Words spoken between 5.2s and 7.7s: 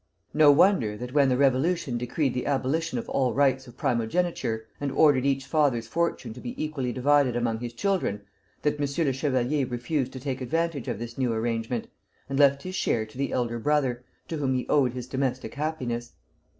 each father's fortune to be equally divided among